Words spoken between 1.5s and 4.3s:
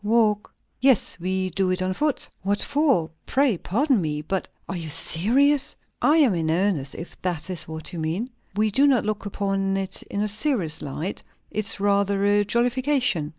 do it on foot." "What for? Pray, pardon me!